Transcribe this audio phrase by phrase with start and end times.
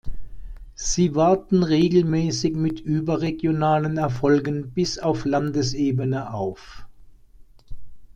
[0.73, 6.87] Sie warten regelmäßig mit überregionalen Erfolgen bis auf Landesebene auf.